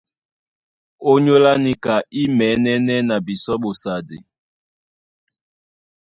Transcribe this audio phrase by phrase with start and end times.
[1.11, 4.17] Ónyólá níka í mɛ̌nɛ́nɛ́ na bisɔ́ ɓosadi.